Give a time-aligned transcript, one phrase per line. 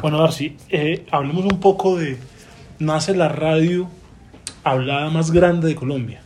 [0.00, 2.16] Bueno, Darcy, eh, hablemos un poco de.
[2.78, 3.90] Nace la radio
[4.64, 6.22] hablada más grande de Colombia.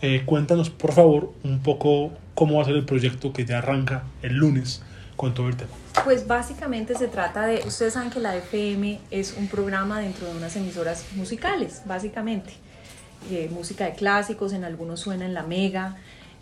[0.00, 4.04] Eh, cuéntanos, por favor, un poco cómo va a ser el proyecto que ya arranca
[4.22, 4.82] el lunes
[5.16, 5.70] con todo el tema.
[6.04, 10.36] Pues básicamente se trata de, ustedes saben que la FM es un programa dentro de
[10.38, 12.54] unas emisoras musicales, básicamente.
[13.30, 15.96] Eh, música de clásicos, en algunos suena en la mega,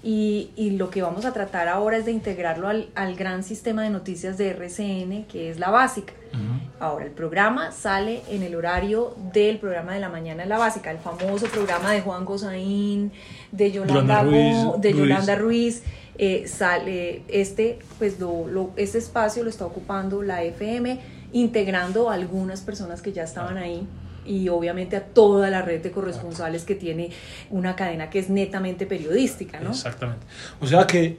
[0.09, 3.83] y, y, lo que vamos a tratar ahora es de integrarlo al, al, gran sistema
[3.83, 6.13] de noticias de RCN, que es la básica.
[6.33, 6.61] Uh -huh.
[6.79, 10.93] Ahora, el programa sale en el horario del programa de la mañana en la básica,
[10.93, 13.11] el famoso programa de Juan Gozaín,
[13.51, 15.83] de Yolanda, Ruiz, de Yolanda Ruiz.
[16.19, 21.01] Eh, sale este, pues lo, lo, este espacio lo está ocupando la FM,
[21.33, 23.89] integrando a algunas personas que ya estaban ahí
[24.27, 27.11] y obviamente a toda la red de corresponsales que tiene
[27.51, 29.71] una cadena que es netamente periodística, ¿no?
[29.71, 30.27] Exactamente.
[30.61, 31.19] O sea que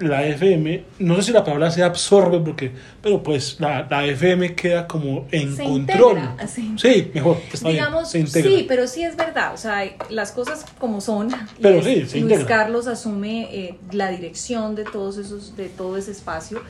[0.00, 2.72] la FM, no sé si la palabra se absorbe, porque,
[3.02, 6.18] pero pues la, la FM queda como en se control.
[6.18, 6.74] Integra, sí.
[6.76, 7.38] sí, mejor.
[7.52, 11.28] Está Digamos, bien, se sí, pero sí es verdad, o sea, las cosas como son.
[11.60, 12.46] Pero es, sí, se Luis integra.
[12.46, 16.62] Carlos asume eh, la dirección de todos esos, de todo ese espacio.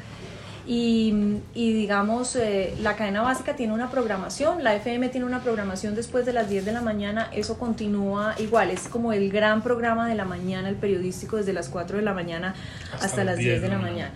[0.66, 5.94] Y, y, digamos, eh, la cadena básica tiene una programación, la FM tiene una programación
[5.94, 10.08] después de las 10 de la mañana, eso continúa igual, es como el gran programa
[10.08, 12.54] de la mañana, el periodístico desde las 4 de la mañana
[12.92, 14.12] hasta, hasta las 10 de la mañana.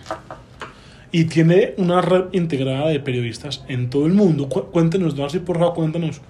[1.11, 4.49] Y tiene una red integrada de periodistas en todo el mundo.
[4.49, 6.21] Cu cuéntenos, Darcy, por favor, cuéntanos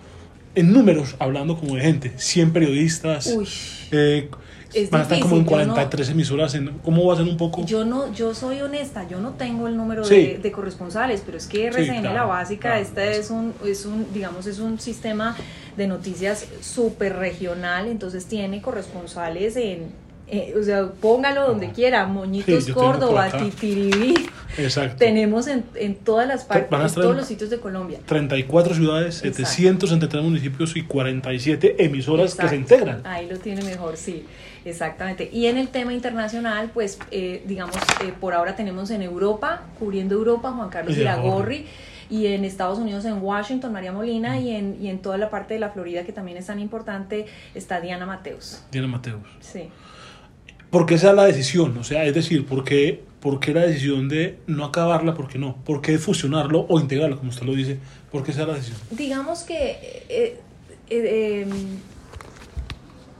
[0.56, 3.28] en números, hablando como de gente, 100 periodistas.
[3.28, 3.48] Uy.
[3.92, 4.30] Eh,
[4.73, 6.56] es van a estar difícil, como en 43 yo no, emisoras.
[6.56, 7.66] En, ¿Cómo va a ser un poco?
[7.66, 10.16] Yo no, yo soy honesta, yo no tengo el número Sí.
[10.16, 13.53] de, de corresponsales, pero es que RCN, Sí, claro, la básica, claro, esta es un,
[13.66, 15.36] es un, digamos, es un sistema
[15.78, 19.83] de noticias súper regional, entonces tiene corresponsales en,
[20.27, 23.29] eh, o sea, póngalo donde quiera, Moñitos, Sí, Córdoba.
[23.31, 24.15] Titiribí,
[24.57, 24.97] Exacto.
[24.97, 27.99] tenemos en, en todas las partes, en todos los sitios de Colombia.
[28.05, 29.45] 34 ciudades, Exacto.
[29.45, 33.02] 763 municipios y 47 emisoras que se integran.
[33.05, 34.25] Ahí lo tiene mejor, sí,
[34.65, 35.30] exactamente.
[35.31, 40.15] Y en el tema internacional, pues, eh, digamos, eh, por ahora tenemos en Europa, cubriendo
[40.15, 41.55] Europa, Juan Carlos Iragorri.
[41.58, 41.65] Iragorri,
[42.09, 45.55] y en Estados Unidos, en Washington, María Molina, y en, y en toda la parte
[45.55, 47.25] de la Florida, que también es tan importante,
[47.55, 48.61] está Diana Mateus.
[48.71, 49.21] Diana Mateus.
[49.39, 49.69] Sí.
[50.70, 51.77] ¿Por qué esa es la decisión?
[51.77, 55.14] O sea, es decir, ¿por qué, por qué la decisión de no acabarla?
[55.14, 55.55] ¿Por qué no?
[55.64, 57.77] ¿Por qué fusionarlo o integrarlo, como usted lo dice?
[58.11, 58.77] ¿Por qué esa es la decisión?
[58.92, 60.39] Digamos que, eh, eh,
[60.89, 61.45] eh,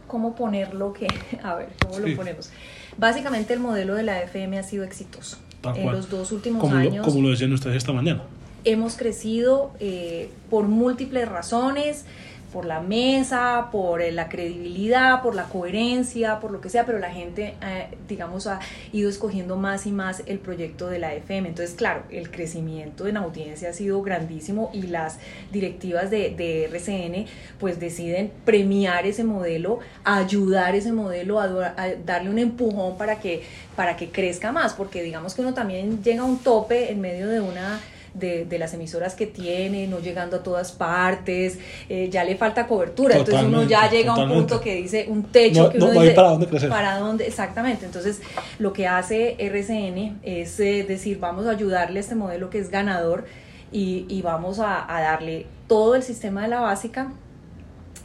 [0.08, 0.94] ¿cómo ponerlo?
[0.94, 1.08] Que,
[1.44, 2.10] a ver, ¿cómo Sí.
[2.12, 2.50] lo ponemos?
[2.98, 5.38] Básicamente el modelo de la FM ha sido exitoso.
[5.62, 5.96] Tal en cual.
[5.98, 8.24] los dos últimos Como lo, años como lo decían ustedes esta mañana.
[8.66, 12.06] hemos crecido eh, por múltiples razones,
[12.56, 17.00] por la mesa, por eh, la credibilidad, por la coherencia, por lo que sea, pero
[17.00, 18.62] la gente, eh, digamos, ha
[18.94, 21.50] ido escogiendo más y más el proyecto de la FM.
[21.50, 25.20] Entonces, claro, el crecimiento en audiencia ha sido grandísimo y las
[25.52, 27.26] directivas de, RCN
[27.60, 33.44] pues deciden premiar ese modelo, ayudar ese modelo a, a darle un empujón para que,
[33.76, 37.28] para que crezca más, porque digamos que uno también llega a un tope en medio
[37.28, 37.82] de una
[38.16, 41.60] de, de las emisoras que tiene, no llegando a todas partes,
[41.90, 45.06] eh, ya le falta cobertura, entonces uno ya Totalmente, llega a un punto que dice
[45.08, 46.70] un techo No- que no- uno no dice para dónde crecer.
[46.70, 48.22] para dónde, exactamente, entonces
[48.58, 52.70] lo que hace RCN es eh, decir, vamos a ayudarle a este modelo que es
[52.70, 53.26] ganador
[53.72, 57.12] y, y vamos a, a darle todo el sistema de la básica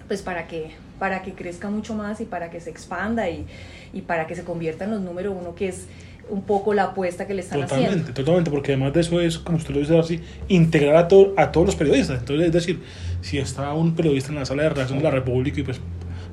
[0.08, 3.46] pues para que para que crezca mucho más y para que se expanda y,
[3.94, 5.86] y para que se convierta en los número uno que es
[6.30, 8.14] un poco la apuesta que le están Totalmente, haciendo.
[8.14, 11.50] totalmente, porque además de eso es, como usted lo dice así, integrar a, to- a
[11.52, 12.18] todos los periodistas.
[12.20, 12.82] Entonces, es decir,
[13.20, 15.80] si está un periodista en la sala de redacción de la República y pues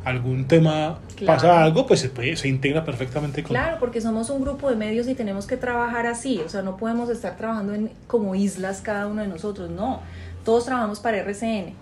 [0.05, 1.35] algún tema Claro.
[1.41, 3.49] pasa algo, pues se, puede- se integra perfectamente con...
[3.49, 6.77] Claro, porque somos un grupo de medios y tenemos que trabajar así, o sea, no
[6.77, 10.01] podemos estar trabajando en, como islas cada uno de nosotros, no,
[10.45, 11.73] todos trabajamos para RCN.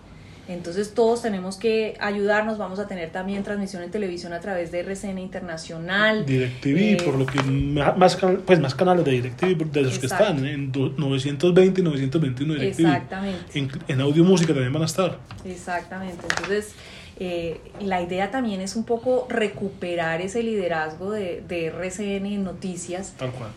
[0.48, 4.82] Entonces todos tenemos que ayudarnos, vamos a tener también transmisión en televisión a través de
[4.82, 6.26] RCN Internacional.
[6.26, 10.46] DirecTV, Eh, por lo que más, pues más canales de DirecTV, de los que están,
[10.46, 12.80] en do- 920 y 921 DirecTV.
[12.86, 13.60] Exactamente.
[13.60, 15.18] En, en audio música también van a estar.
[15.44, 16.22] Exactamente.
[16.30, 16.74] Entonces,
[17.20, 23.14] eh, la idea también es un poco recuperar ese liderazgo de, de RCN en noticias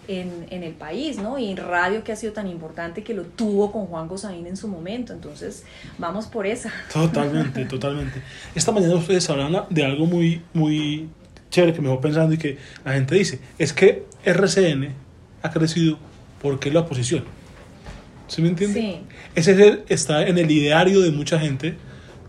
[0.07, 1.39] en, en el país, ¿no?
[1.39, 4.57] Y en radio que ha sido tan importante que lo tuvo con Juan Gozaín en
[4.57, 5.13] su momento.
[5.13, 5.65] Entonces,
[5.99, 6.73] vamos por esa.
[6.93, 8.23] Totalmente, totalmente.
[8.55, 11.09] Esta mañana ustedes hablan de algo muy, muy
[11.51, 14.91] chévere que me voy pensando y que la gente dice, es que RCN
[15.43, 15.99] ha crecido
[16.41, 17.25] porque es la oposición.
[18.29, 18.81] ¿Sí me entiende?
[18.81, 19.01] Sí.
[19.35, 21.75] Ese es el- está en el ideario de mucha gente,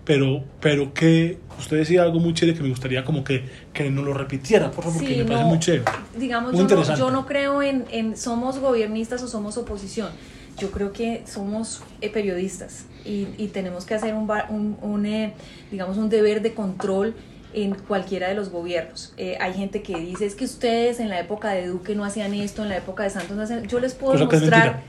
[0.06, 3.44] pero, pero que usted decía algo muy chévere que me gustaría como que,
[3.74, 5.84] que nos lo repitiera, por favor, porque Sí, me parece no, muy chévere.
[6.18, 7.00] Digamos, Muy yo no, interesante.
[7.00, 10.10] yo no creo en, en somos gobiernistas o somos oposición.
[10.58, 15.34] yo creo que somos eh, periodistas y, y, tenemos que hacer un, un, un eh,
[15.72, 17.16] digamos, un deber de control
[17.54, 19.14] en cualquiera de los gobiernos.
[19.18, 22.34] Eh, hay gente que dice, es que ustedes en la época de Duque no hacían
[22.34, 23.68] esto, en la época de Santos no hacían...
[23.68, 24.84] Yo les puedo demostrar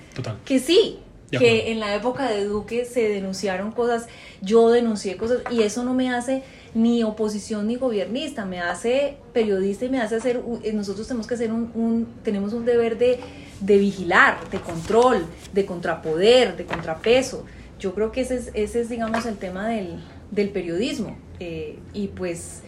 [0.44, 0.98] que, sí,
[1.30, 4.06] que en la época de Duque se denunciaron cosas,
[4.40, 6.42] yo denuncié cosas y eso no me hace
[6.74, 11.34] ni oposición ni gobernista, me hace periodista y me hace hacer, eh, nosotros tenemos que
[11.34, 13.20] hacer un, un tenemos un deber de,
[13.60, 17.44] de, vigilar, de control, de contrapoder, de contrapeso.
[17.78, 20.00] Yo creo que ese es, ese es digamos, el tema del,
[20.30, 21.16] del periodismo.
[21.40, 22.60] Eh, y pues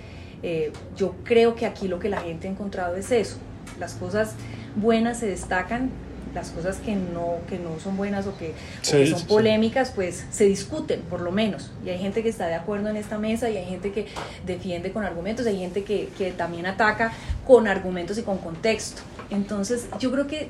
[0.42, 3.36] eh, yo creo que aquí lo que la gente ha encontrado es eso.
[3.78, 4.34] Las cosas
[4.74, 5.90] buenas se destacan,
[6.34, 11.02] las cosas que no, que no son buenas o que, son polémicas, pues se discuten
[11.02, 11.70] por lo menos.
[11.84, 14.06] Y hay gente que está de acuerdo en esta mesa y hay gente que
[14.46, 17.12] defiende con argumentos, hay gente que, que también ataca
[17.46, 19.02] con argumentos y con contexto.
[19.30, 20.48] Entonces yo creo que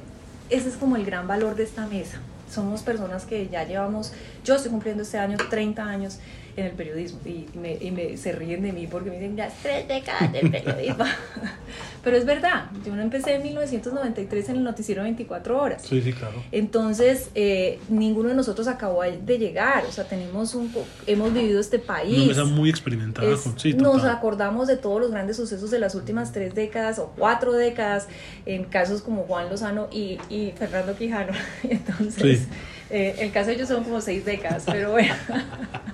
[0.50, 2.20] ese es como el gran valor de esta mesa.
[2.50, 4.12] Somos personas que ya llevamos,
[4.44, 6.18] yo estoy cumpliendo este año 30 años
[6.56, 9.50] en el periodismo y, me, y me, se ríen de mí porque me dicen, ya
[9.62, 11.04] tres décadas del periodismo.
[12.04, 15.82] Pero es verdad, yo no empecé en 1993 en el noticiero 24 horas.
[15.82, 16.42] Sí, sí, claro.
[16.50, 20.72] Entonces, eh, ninguno de nosotros acabó de llegar, o sea, tenemos un
[21.06, 22.36] hemos vivido este país.
[22.36, 23.28] Una muy experimentada.
[23.76, 28.08] nos acordamos de todos los grandes sucesos de las últimas tres décadas o cuatro décadas,
[28.46, 31.32] en casos como Juan Lozano y, y Fernando Quijano.
[31.62, 32.46] Entonces,
[32.90, 35.14] eh, el caso de ellos son como seis décadas, pero bueno.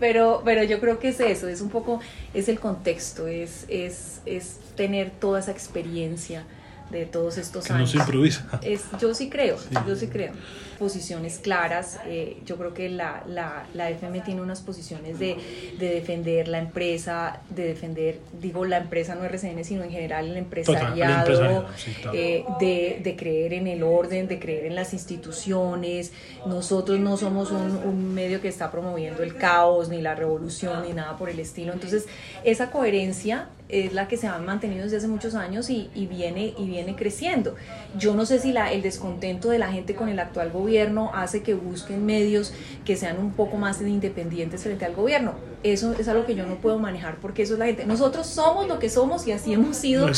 [0.00, 2.00] pero, pero yo creo que es eso, es un poco,
[2.34, 6.44] es el contexto, es, es, es tener toda esa experiencia
[6.90, 7.88] de todos estos que años.
[7.88, 8.60] No se improvisa.
[8.62, 9.56] Es, yo sí creo,
[9.86, 10.32] yo sí creo.
[10.78, 15.36] Posiciones claras, eh, yo creo que la, la, la, FM tiene unas posiciones de,
[15.78, 20.38] de, defender la empresa, de defender, digo la empresa no RCN, sino en general el
[20.38, 21.66] empresariado,
[22.14, 26.12] eh, de, de, creer en el orden, de creer en las instituciones.
[26.46, 30.94] Nosotros no somos un, un medio que está promoviendo el caos, ni la revolución, ni
[30.94, 31.74] nada por el estilo.
[31.74, 32.06] Entonces,
[32.42, 36.54] esa coherencia es la que se ha mantenido desde hace muchos años y, y, viene,
[36.58, 37.54] y viene creciendo.
[37.98, 41.42] Yo no sé si la, el descontento de la gente con el actual gobierno hace
[41.42, 42.52] que busquen medios
[42.84, 45.34] que sean un poco más independientes frente al gobierno.
[45.62, 47.84] Eso es algo que yo no puedo manejar porque eso es la gente.
[47.84, 50.08] Nosotros somos lo que somos y así hemos sido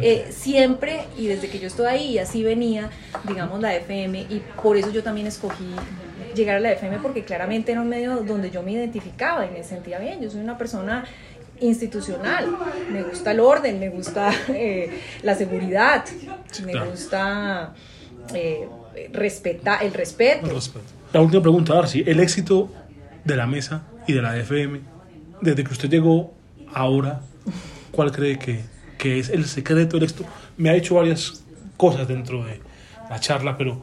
[0.00, 2.90] eh, siempre y desde que yo estoy ahí y así venía,
[3.26, 5.74] digamos, la FM y por eso yo también escogí
[6.34, 9.62] llegar a la FM porque claramente era un medio donde yo me identificaba y me
[9.62, 10.20] sentía bien.
[10.20, 11.04] Yo soy una persona
[11.60, 12.56] institucional.
[12.90, 16.04] Me gusta el orden, me gusta eh, la seguridad,
[16.64, 17.74] me gusta
[18.34, 18.68] eh,
[19.12, 20.48] respeta, el respeto.
[21.12, 22.70] La última pregunta, Darcy, el éxito
[23.24, 24.80] de la mesa y de la FM,
[25.40, 26.34] desde que usted llegó
[26.72, 27.20] ahora,
[27.92, 28.60] ¿cuál cree que,
[28.98, 30.24] que es el secreto del éxito?
[30.56, 31.44] Me ha dicho varias
[31.76, 32.60] cosas dentro de
[33.08, 33.80] la charla, pero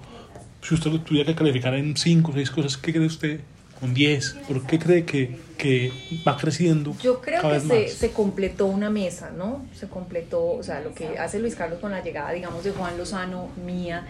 [0.62, 3.40] si usted tuviera que calificar en cinco o seis cosas, ¿qué cree usted
[3.80, 4.38] con 10?
[4.48, 5.92] ¿Por qué cree que, que
[6.28, 6.96] va creciendo?
[7.02, 9.66] Yo creo que se, se, completó una mesa, ¿no?
[9.74, 12.98] Se completó, o sea, lo que hace Luis Carlos con la llegada, digamos, de Juan
[12.98, 14.08] Lozano, mía,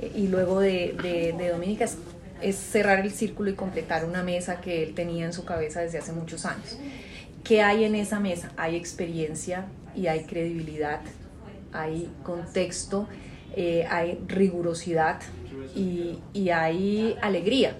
[0.00, 1.96] eh, y luego de, de, de Dominica, es,
[2.42, 5.98] es, cerrar el círculo y completar una mesa que él tenía en su cabeza desde
[5.98, 6.78] hace muchos años.
[7.44, 8.52] ¿Qué hay en esa mesa?
[8.56, 9.66] Hay experiencia
[9.96, 11.00] y hay credibilidad,
[11.72, 13.08] hay contexto,
[13.56, 15.20] eh, hay rigurosidad
[15.74, 17.74] y, y hay alegría